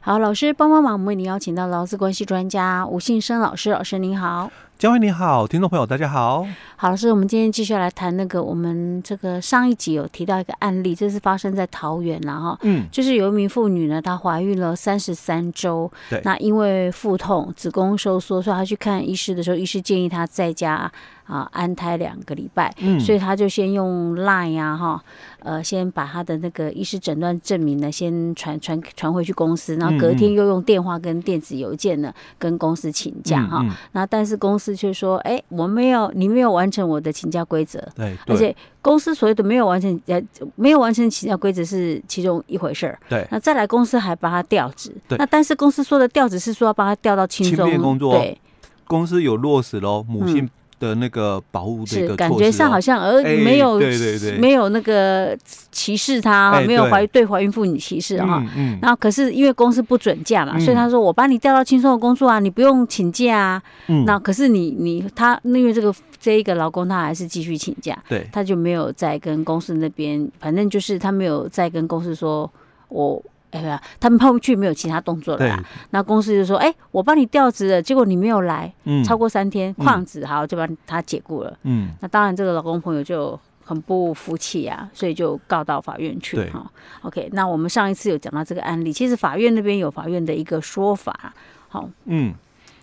[0.00, 4.50] 好，老师帮帮忙，我们为您邀请到劳资关系专家吴信生老师，老师您好。
[4.78, 6.46] 嘉惠你好，听众朋友大家好。
[6.76, 12.58] 好，老师，我们今天继续来谈那个我们这个上一集有提到一个案例，这是发生在桃园了哈。
[12.62, 20.90] 嗯，就是有一名妇女呢，她怀孕了三十三周，对，那因为腹痛、子宫收缩，所以她去看医师的时候，医师建议她在家。
[21.28, 25.04] 啊，安胎两个礼拜，嗯，所以他就先用 Line 呀，哈，
[25.40, 33.62] 呃，先把他的那个医师诊断证明呢，先传传传回去公司，然后隔天又用电话跟电子邮件呢跟公司请假哈，
[33.92, 40.18] 那但是公司却说，哎，我没有，你没有完成我的请假规则，对，而且公司所谓的没有完成，呃，
[40.56, 48.40] 没有完成请假规则是其中一回事儿，对，那再来公司还把他调职，对，那但是公司说的调职是说要把他调到轻松工作，对，
[48.86, 50.48] 公司有落实喽，母性。
[50.78, 55.36] 的那个保护的一个感觉上好像而没有，对对对，没有那个
[55.70, 58.44] 歧视他，没有怀对怀孕妇女歧视哈。
[58.56, 63.62] 嗯，然后可是因为公司不准假嘛，所以他说我把你调到轻松的工作啊，你不用请假啊。
[63.88, 72.50] 嗯，那可是你你他因为这个这一个劳工他还是继续请假，对，他就没有再跟公司那边，反正就是他没有再跟公司说
[72.88, 73.22] 我。
[73.50, 75.64] 哎呀，他们后去没有其他动作了啦。
[75.90, 86.38] 那公司就说：“哎、欸，我帮你调职了，结果你没有来，嗯、超过三天，旷职，好，就把他解雇了。”嗯，那当然，这个老公朋友就很不服气啊，所以就告到法院去。
[86.50, 86.70] 哈
[87.02, 91.32] ，OK，那我们上一次有讲到这个案例，其实法院那边有法院的一个说法。
[91.68, 92.34] 好，嗯，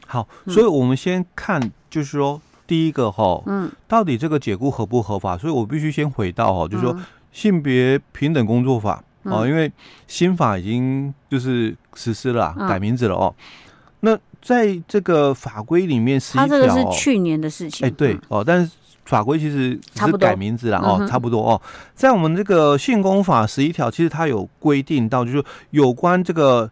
[0.08, 5.38] 好，所以我们先看，就是说第一个哈，嗯，到底这个解雇合不合法？
[5.38, 6.96] 所以我必须先回到哈，就是说
[7.32, 9.04] 性别平等工作法。
[9.26, 9.72] 哦，因为
[10.08, 13.34] 新法已经就是实施了，改名字了哦。
[14.02, 17.88] 那在这个法规里面，它这个是去年的事情。
[17.88, 18.72] 哎，对哦，但是
[19.06, 21.60] 法规其实只是改名字了哦，差不多哦。
[21.96, 26.70] 在我们这个性工法十一条，其实它有规定到，就是有关这个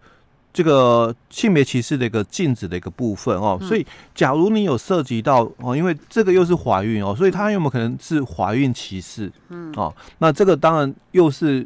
[0.53, 3.57] 这个性别歧视的一个禁止的一个部分哦。
[3.61, 9.31] 所以，假如你有涉及到哦，因为这个又是怀孕哦，所以它有没有可能是怀孕歧视？
[9.49, 11.65] 嗯，哦，那这个当然又是。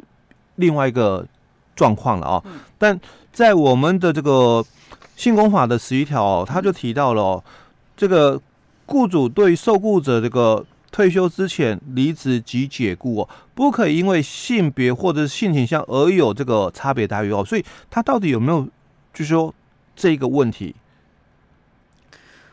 [0.58, 1.26] 另外一个
[1.76, 2.44] 状况了哦，
[2.78, 3.00] 但
[3.32, 4.64] 在我们的这个
[5.16, 7.44] 性工法的十一条哦，他就提到了哦，
[7.96, 8.40] 这个
[8.86, 18.64] 雇主对受雇者这个退休之前离职及解雇哦，不可以因为性别或者是性倾向而有这个差别待遇哦，所以他到底有没有
[19.14, 19.54] 就是说
[19.96, 20.76] 这个问题？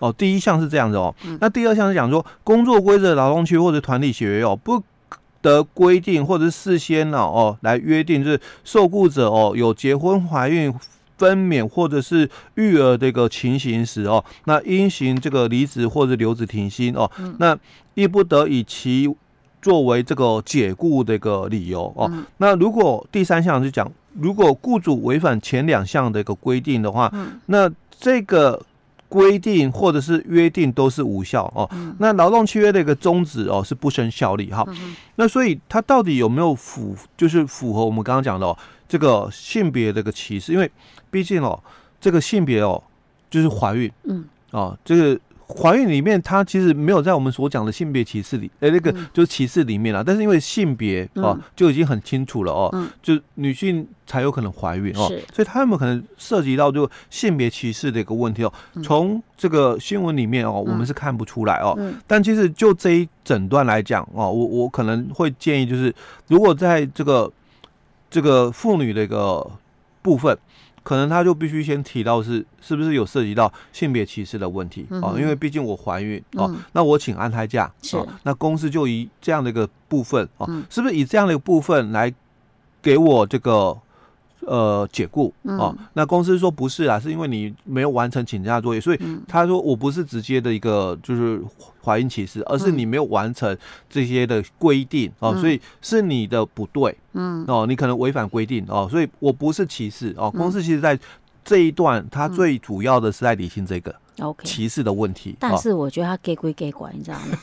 [0.00, 4.82] 哦，第一项是这样子哦，那第二项是讲说工作规则、劳动区或者团体协约哦不。
[5.44, 10.72] 的规定或者是事先呢哦来约定，就是受雇者哦有结婚、怀孕、
[11.18, 17.56] 分娩或者是育儿的一个情形时哦，那应行这个离职或者留职停薪哦，那
[17.92, 19.14] 亦不得以其
[19.60, 22.10] 作为这个解雇的一个理由哦。
[22.38, 23.86] 那如果第三项是讲，
[24.18, 27.12] 如果雇主违反前两项的一个规定的话，
[27.46, 28.62] 那这个。
[29.14, 31.70] 规定或者是约定都是无效哦。
[31.72, 34.64] 嗯、那劳动契约的一个终止哦是不生效力哈。
[34.66, 38.58] 嗯、那所以它到底有没有符，就是符合我们刚刚讲的哦
[38.88, 40.52] 这个性别的一个歧视？
[40.52, 40.68] 因为
[41.12, 41.62] 毕竟哦
[42.00, 42.82] 这个性别哦
[43.30, 45.20] 就是怀孕，嗯哦这个。
[45.46, 50.02] 怀孕里面，它其实没有在我们所讲的性别歧视里，哎，那个就是歧视里面了。
[50.02, 58.52] 但是因为性别啊，就已经很清楚了哦，就女性才有可能怀孕哦，所以它有没有可能涉及到就性别歧视的一个问题哦？
[58.82, 61.78] 从这个新闻里面哦，我们是看不出来哦。
[62.06, 65.94] 但其实就这一整段来讲哦，我我可能会建议就是，
[66.28, 67.30] 如果在这个
[68.08, 69.50] 这个妇女的一个
[70.00, 70.36] 部分。
[70.84, 75.18] 可能他就必须先提到是是不是有涉及到性别歧视的问题啊？
[75.18, 82.14] 因为毕竟我怀孕哦，那我请安胎假哦，那公司就以这样的一个部分哦，是不是以这样的一个部分来
[82.80, 83.76] 给我这个？
[84.46, 91.40] 呃，解雇哦，那公司说不是啊，是因为你没有完成请假作业，所以他说我不是直接的一个就是
[91.82, 93.56] 怀孕歧视，而是你没有完成
[93.88, 97.44] 这些的规定哦，所以是你的不对，嗯。
[97.46, 100.98] 哦，你可能违反规定哦，所以我不是歧视哦，公司其实在
[101.44, 103.94] 这一段，它最主要的是在理清这个
[104.42, 107.38] 歧视的问题，但是我觉得他给归给管，你知道吗？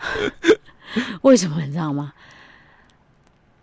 [1.22, 2.12] 为什么你知道吗？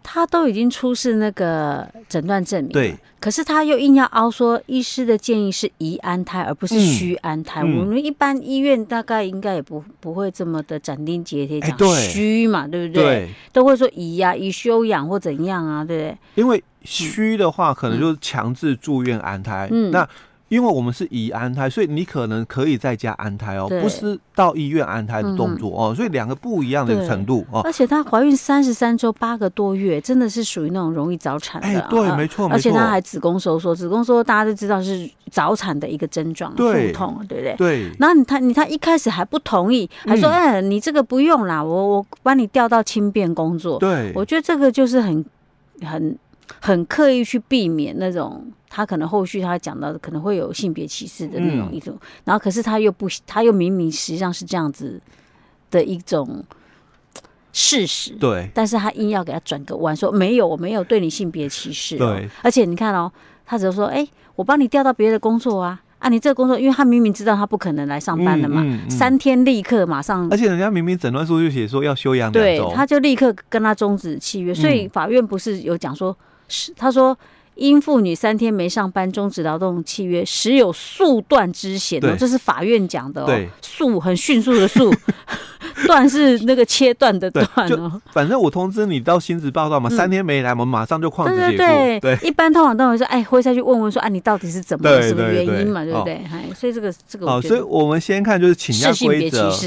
[0.08, 7.62] 他都已经出示那个诊断证明，对，可是他又硬要凹说，医师的建议是宜安胎，而不是需安胎。
[7.64, 13.04] 嗯、我们一般医院大概应该也不不会这么的斩钉截铁讲虚嘛，对不对？
[13.04, 16.18] 对，都会说宜呀，宜休养或怎样啊，对不对？
[16.36, 19.68] 因为虚的话，可能就是强制住院安胎。
[19.72, 20.08] 嗯，那
[20.48, 27.62] 因为我们是移安胎，所以你可能可以在家安胎哦，不是到医院安胎的动作哦，所以两个不一样的程度哦。
[27.64, 31.68] 而且她怀孕三十三周八个多月，真的是属于那种容易早产的。
[31.68, 36.64] 哎，对，没错，而且她还子宫收缩，子宫收缩大家都知道是早产的一个症状，腹
[36.94, 37.56] 痛，对不对？
[37.58, 37.92] 对。
[38.00, 43.80] 然后你她你她一开始还不同意，还说哎，你这个不用啦，我我帮你调到轻便工作。
[43.80, 45.26] 对，我觉得这个就是很
[45.82, 46.18] 很。
[46.62, 48.46] 很刻意去避免那种
[48.76, 55.02] 他可能后续他讲到的可能会有性别歧视的那种一种，嗯、然后可是他又不，他又明明实际上是这样子
[55.72, 56.44] 的一种
[57.54, 63.10] 事实，对，但是他硬要给他转个弯，说没有，我没有对你性别歧视，对，而且你看哦，
[63.46, 65.82] 他只是说，哎、欸，我帮你调到别的工作啊。
[65.98, 76.16] 啊，你这个工作，因为他明明知道他不可能来上班的嘛，嗯嗯嗯、三天立刻马上，而且人家明明诊断书就写说要休养，对，他就立刻跟他终止契约，所以法院不是有讲说，
[76.48, 77.18] 是、嗯、他说
[77.56, 84.94] 因妇女三天没上班终止劳动契约，时有速断之嫌哦，这是法院讲的哦，对速很迅速的速。
[85.88, 92.00] 断是那个切断的断哦，反正我通知你到薪资报道嘛，三天没来，我们马上就旷职解雇。
[92.00, 96.14] 对，一般通常都会说，哎，会再去问问说，哎，你到底是怎么什么原因嘛，对不对？
[96.32, 99.52] 哎，所以这个这个，好，所以我们先看就是请假规则。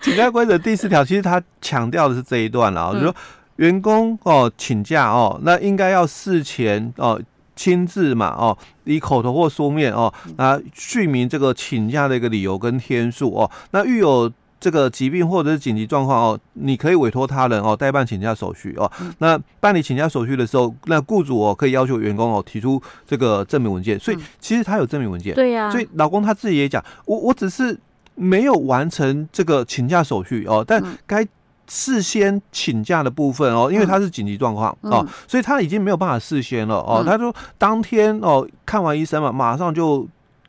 [0.00, 3.14] 请假规则第四条，其实他强调的是这一段了，就是说
[3.62, 7.20] 员工哦请假哦，那应该要事前哦。
[7.54, 13.48] 亲自嘛，哦，以口头或书面哦，啊，叙明这个请假的一个理由跟天数哦。
[13.72, 18.90] 那遇有这个疾病或者是紧急状况哦，你可以委托他人哦代办请假手续哦。
[19.18, 24.00] 那办理请假手续的时候，那雇主哦可以要求员工哦提出这个证明文件。
[24.00, 25.70] 所以其实他有证明文件，对呀。
[25.70, 27.78] 所以老公他自己也讲，我我只是
[28.14, 31.24] 没有完成这个请假手续哦，但该。
[31.74, 37.02] 事先请假的部分哦，因为他是紧急状况哦，所以他已经没有办法事先了哦。
[37.02, 40.06] 他说当天哦看完医生嘛，马上就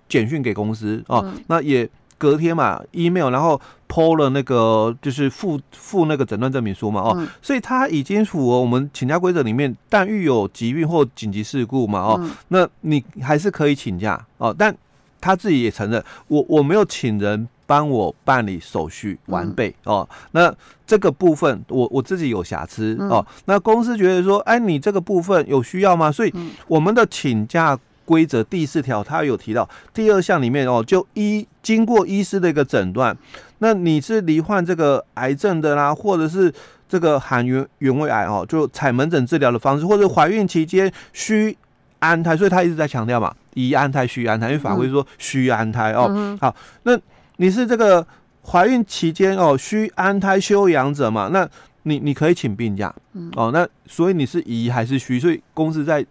[0.10, 14.76] 简讯给公司哦，那也隔天嘛 email，然后 po 了那个就是附附那个诊断证明书嘛哦，所以他已经符合我们请假规则里面，但遇有疾病或紧急事故嘛哦，那你还是可以请假哦，但
[15.22, 17.48] 他自己也承认，我我没有请人。
[17.74, 20.54] 帮我办理手续完备哦，那
[20.86, 26.12] 这个部分我我自己有瑕疵哦，那公司觉得说，哎，你这个部分有需要吗？
[26.12, 26.32] 所以
[26.68, 27.76] 我们的请假
[28.06, 33.18] 规则第四条，它有提到第二项里面哦，就医经过医师的一个诊断，
[33.58, 36.54] 那你是罹患这个癌症的啦，或者是
[36.88, 41.58] 这个含原原位癌哦，就采门诊治疗的方式，或者怀孕期间需
[41.98, 46.96] 安胎，所以他一直在强调嘛，宜安胎需安胎，因为法规说需安胎哦，好，那。
[47.38, 48.06] 你是这个
[48.46, 51.30] 怀孕期间哦，需安胎休养者嘛？
[51.32, 51.48] 那
[51.84, 55.20] 你你可以请病假，嗯哦，那所以你是宜还是需？
[55.20, 56.06] 所以公司在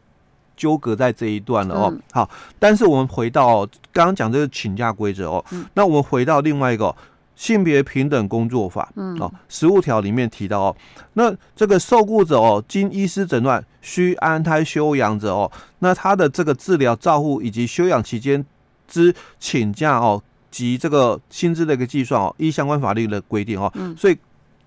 [0.57, 1.95] 纠葛在这一段了哦。
[2.13, 2.29] 好，
[2.59, 6.95] 但是我们回到哦，刚刚讲这个请假规则哦，那我们回到另外一个
[7.35, 10.77] 性别平等工作法，嗯哦，十五条里面提到哦，
[11.15, 18.45] 那这个受雇者哦，经医师诊断需安胎休养者哦，那他的这个治疗照护以及休养期间
[18.87, 20.23] 之请假哦。
[20.53, 24.17] 及这个薪资的一个计算哦，依相关法律的规定哦，所以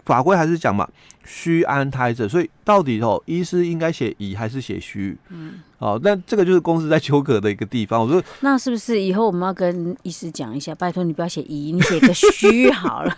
[0.03, 0.87] 法规还是讲嘛，
[1.23, 5.17] 需安胎者，所以到底哦，医师应该写乙还是写需？
[5.29, 8.01] 嗯，哦，那这个就是公司在纠葛的一个地方。
[8.01, 13.17] 我说，那是不是以后我们要跟医师讲一下，拜托你不要写乙，你写个需好了，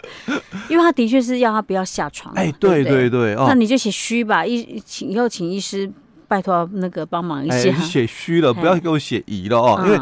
[0.68, 2.34] 因为他的确是要他不要下床。
[2.34, 5.90] 哎，对对对，哦，那你就写需吧，医请以后请医师
[6.26, 9.98] 拜托那个帮忙一下，写需了，不要给我写宜了哦，因为。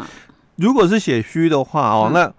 [0.57, 2.31] 如果是写虚的话哦，那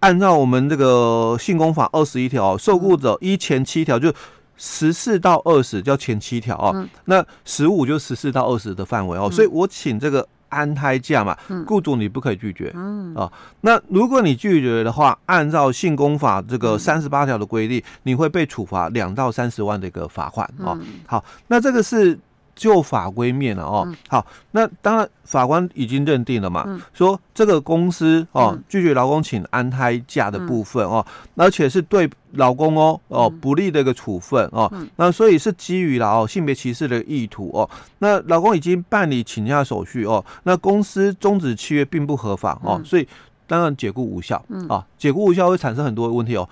[0.00, 4.12] 按照我们这个性工法二十一条，受雇者一前七条就
[4.56, 13.14] 十四到二十叫前七条哦，那十五就十四到二十的范围哦，所以我请这个安胎假嘛，雇主你不可以拒绝，嗯。
[13.14, 13.30] 啊，
[13.60, 20.78] 那如果你拒绝的话，按照性工法这个三十八条的规定，你会被处罚两到三十万的一个罚款哦。
[21.06, 22.18] 好，那这个是。
[22.60, 31.02] 就法规面了哦，好，那当然法官已经认定了嘛，说这个公司哦拒绝劳工请安胎假的部分哦，
[31.36, 37.66] 而且是对劳工哦哦不利的一个处分哦，那所以是基于了哦性别歧视的意图哦，
[38.00, 43.08] 那劳工已经办理请假手续哦，那公司终止契约并不合法哦，所以
[43.46, 46.46] 当然解雇无效啊，解雇无效会产生很多问题哦，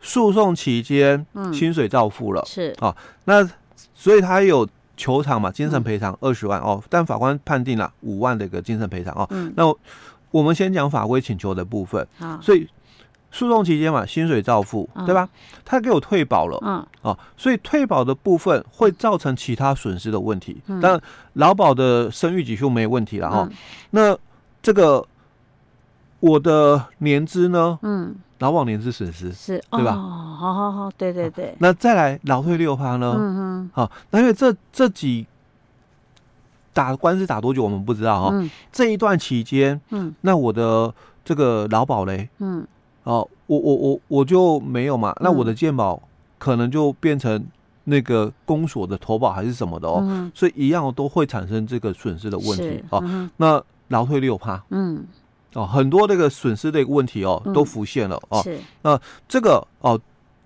[0.00, 2.74] 诉讼期间薪水照付了是。
[2.80, 3.46] 啊，那
[3.94, 4.66] 所以他有。
[5.00, 9.26] 求偿嘛，精神赔偿二十万哦，但法官判定了五万的一个精神赔偿哦。
[9.30, 9.64] 嗯、那
[10.30, 12.06] 我们先讲法规请求的部分。
[12.18, 12.68] 啊所以
[13.32, 15.26] 诉讼期间嘛，薪水照付，嗯、对吧？
[15.64, 20.60] 他给我退保了，嗯，哦，所以退保的部分会造成其他损失的问题。
[20.66, 21.00] 嗯、但
[21.34, 23.48] 劳保的生育给付没有问题了哈。
[23.48, 23.56] 嗯、
[23.90, 24.18] 那
[24.60, 25.06] 这个
[26.18, 27.78] 我的年资呢？
[27.82, 29.94] 嗯，劳保年资损失是，对吧？
[30.40, 31.54] 哦，好好好，对对对。
[31.58, 33.14] 那再来劳退六趴呢？
[33.16, 33.70] 嗯哼。
[33.74, 35.26] 好，那因为这这几
[36.72, 38.30] 打官司打多久我们不知道哈。
[38.32, 38.50] 嗯。
[38.72, 40.92] 这一段期间，嗯，那我的
[41.24, 42.66] 这个劳保嘞，嗯。
[43.04, 46.00] 哦，我我我我就没有嘛，那我的健保
[46.38, 47.42] 可能就变成
[47.84, 53.02] 那个公所的投保还是什么的哦，嗯、所以一样都会产生这个损失的问题哦。
[53.02, 55.02] 嗯、那劳退六趴，嗯，
[55.54, 58.42] 哦，很多这个损失的一个问题哦，都浮现了哦。
[58.42, 59.98] 是，那这个哦，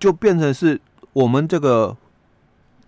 [0.05, 0.79] 就变成是
[1.13, 1.97] 我们这个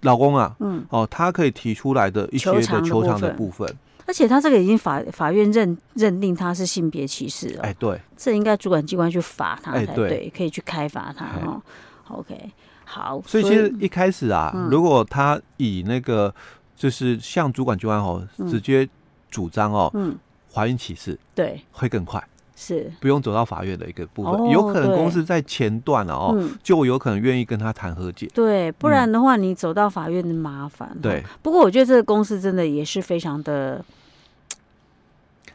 [0.02, 3.68] 老公啊，嗯，哦，他可以提出来的一些的球场的部分。
[4.06, 11.62] 而且他这个已经法法院认认定他是性别歧视了，哎，对，这应该主管机关去罚他才对，可以去开罚他哦。
[12.10, 12.52] OK，
[12.86, 16.34] 好，所以其实一开始啊，如果他以那个
[16.74, 18.88] 就是向主管机关哦直接
[19.30, 20.16] 主张哦，嗯，
[20.54, 22.24] 怀孕歧视，对，会更快，
[22.60, 22.92] 是。
[23.00, 31.24] 不用走到法院的一个部分，有可能公司在前段了哦，就有可能愿意跟他谈和解，对，不然的话你走到法院的麻烦，对。
[31.44, 33.86] 不过我觉得这个公司真的也是非常的。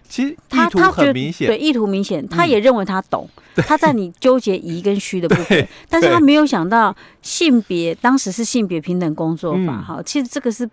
[0.08, 10.68] 其实意图很明显，对，意图明显，他也认为他懂，他在你纠结疑跟虚的部分，但是他没有想到性别当时是性别平等工作法哈，其实这个是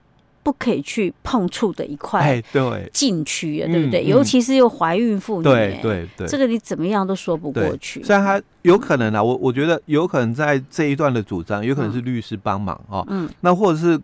[0.49, 2.89] 不可以去碰触的一块哎对。
[2.91, 4.03] 禁区啊，对不对？
[4.03, 8.01] 尤其是又怀孕妇女，对对对，这个你怎么样都说不过去。
[8.03, 13.99] 虽然他有可能啊，我我觉得有可能在这一段的主张，有可能是律师帮忙啊，嗯，那或者是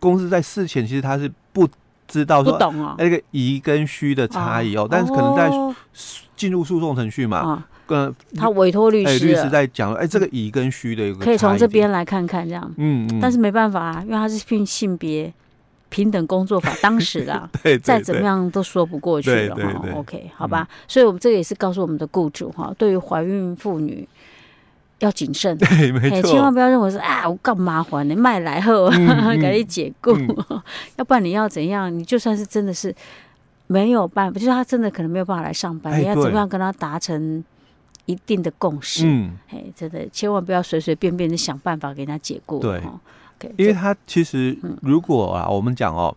[0.00, 1.68] 公司在事前其实他是不。
[2.06, 2.58] 知道说
[2.98, 5.50] 那个疑跟虚的差异哦，但是可能在
[6.36, 15.32] 进入诉讼程序嘛，跟他委托律师，律师在讲，哎，这个疑跟虚的一个可以从这边来看看这样，嗯，但是没办法啊，因为他是性性别
[15.94, 17.48] 平等工作法 当时啦，
[17.80, 19.84] 再怎么样都说不过去了哈。
[19.94, 24.08] OK，好吧，所以我们这个也是告诉我们的雇主哈，对于怀孕妇女。
[25.00, 28.14] 要谨慎，对，没错，千万不要认为说啊，我干嘛烦呢？
[28.16, 30.12] 卖来后赶紧解雇，
[30.96, 31.92] 要不然你要怎样？
[31.92, 32.94] 你就算是真的是
[33.66, 37.44] 没有办法，就是他真的可能没有办法来上班，你要怎么样跟他达成
[38.06, 39.04] 一定的共识？
[39.04, 42.60] 嗯，哎，真的千万不要随随便便的想办法给他解雇。
[42.60, 42.80] 对，
[43.56, 46.14] 因为他其实如果啊，我们讲哦，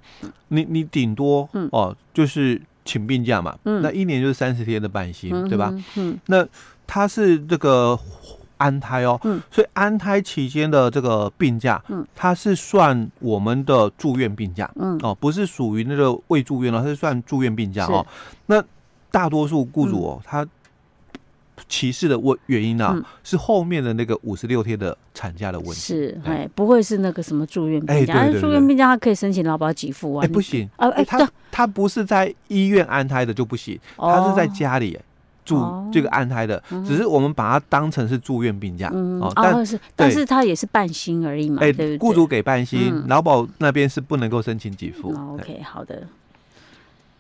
[0.50, 5.74] 你你顶多哦，就是请病假嘛，那一年就是三十天的半薪，对吧？
[5.96, 6.46] 嗯，那
[6.86, 8.00] 他是这个。
[8.60, 18.04] 安胎哦，嗯，所以安胎期间的这个病假，嗯，它是算我们的住院病假，嗯，哦，不是属于那个未住院了，它是算住院病假哦。
[18.48, 18.60] 那
[19.12, 20.44] 大多数雇主哦，他
[21.68, 34.98] 歧视的问原因呢，是后面的那个五十六天的产假的问题，是，哎，不会是那个什么住院病假，住院病假他可以申请劳保给付啊，哎，不行，哎，他他不是在医院安胎的就不行，他是在家里。
[35.48, 45.16] 住这个安胎的，只是我们把它当成是住院病假哦，但是但是他也是半薪而已嘛，哎，对，雇主给半薪，劳保那边是不能够申请给付。
[45.36, 46.06] OK，好的，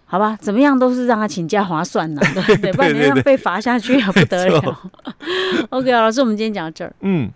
[0.09, 2.21] 好吧，怎么样都是让他请假划算呐，
[2.61, 4.77] 对，不然你要被罚下去也不得了。
[5.69, 7.29] OK，老师，我们今天讲到这儿，嗯。